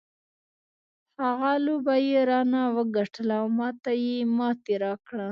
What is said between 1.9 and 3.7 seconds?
یې رانه وګټله او ما